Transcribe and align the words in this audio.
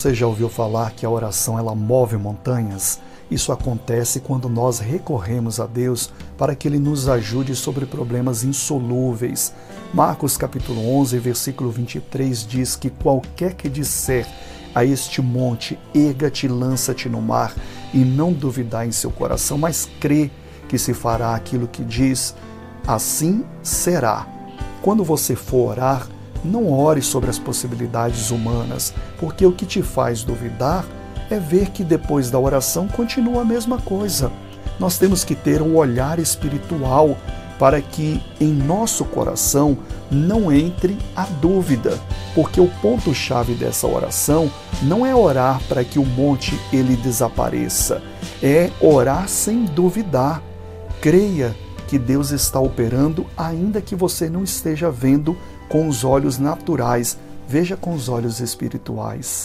Você 0.00 0.14
já 0.14 0.26
ouviu 0.26 0.48
falar 0.48 0.92
que 0.92 1.04
a 1.04 1.10
oração 1.10 1.58
ela 1.58 1.74
move 1.74 2.16
montanhas? 2.16 2.98
Isso 3.30 3.52
acontece 3.52 4.18
quando 4.18 4.48
nós 4.48 4.78
recorremos 4.78 5.60
a 5.60 5.66
Deus 5.66 6.10
para 6.38 6.54
que 6.54 6.66
ele 6.66 6.78
nos 6.78 7.06
ajude 7.06 7.54
sobre 7.54 7.84
problemas 7.84 8.42
insolúveis. 8.42 9.52
Marcos 9.92 10.38
capítulo 10.38 10.80
11, 11.00 11.18
versículo 11.18 11.70
23 11.70 12.46
diz 12.46 12.76
que 12.76 12.88
qualquer 12.88 13.52
que 13.52 13.68
disser 13.68 14.26
a 14.74 14.86
este 14.86 15.20
monte, 15.20 15.78
erga-te, 15.94 16.48
lança-te 16.48 17.06
no 17.06 17.20
mar, 17.20 17.54
e 17.92 17.98
não 17.98 18.32
duvidar 18.32 18.88
em 18.88 18.92
seu 18.92 19.10
coração, 19.10 19.58
mas 19.58 19.86
crê 20.00 20.30
que 20.66 20.78
se 20.78 20.94
fará 20.94 21.34
aquilo 21.34 21.68
que 21.68 21.84
diz, 21.84 22.34
assim 22.86 23.44
será. 23.62 24.26
Quando 24.80 25.04
você 25.04 25.36
for 25.36 25.72
orar, 25.72 26.08
não 26.44 26.72
ore 26.72 27.02
sobre 27.02 27.30
as 27.30 27.38
possibilidades 27.38 28.30
humanas, 28.30 28.94
porque 29.18 29.44
o 29.44 29.52
que 29.52 29.66
te 29.66 29.82
faz 29.82 30.22
duvidar 30.22 30.84
é 31.30 31.38
ver 31.38 31.70
que 31.70 31.84
depois 31.84 32.30
da 32.30 32.38
oração 32.38 32.88
continua 32.88 33.42
a 33.42 33.44
mesma 33.44 33.78
coisa. 33.78 34.32
Nós 34.78 34.98
temos 34.98 35.24
que 35.24 35.34
ter 35.34 35.62
um 35.62 35.76
olhar 35.76 36.18
espiritual 36.18 37.16
para 37.58 37.82
que 37.82 38.22
em 38.40 38.52
nosso 38.52 39.04
coração 39.04 39.76
não 40.10 40.50
entre 40.50 40.96
a 41.14 41.24
dúvida, 41.24 42.00
porque 42.34 42.58
o 42.58 42.68
ponto 42.80 43.14
chave 43.14 43.52
dessa 43.52 43.86
oração 43.86 44.50
não 44.82 45.04
é 45.04 45.14
orar 45.14 45.60
para 45.68 45.84
que 45.84 45.98
o 45.98 46.04
monte 46.04 46.58
ele 46.72 46.96
desapareça, 46.96 48.02
é 48.42 48.70
orar 48.80 49.28
sem 49.28 49.66
duvidar. 49.66 50.42
Creia 51.02 51.54
que 51.86 51.98
Deus 51.98 52.30
está 52.30 52.58
operando 52.58 53.26
ainda 53.36 53.82
que 53.82 53.94
você 53.94 54.30
não 54.30 54.42
esteja 54.42 54.90
vendo 54.90 55.36
com 55.70 55.86
os 55.86 56.02
olhos 56.02 56.36
naturais, 56.36 57.16
veja 57.48 57.76
com 57.76 57.94
os 57.94 58.08
olhos 58.08 58.40
espirituais. 58.40 59.38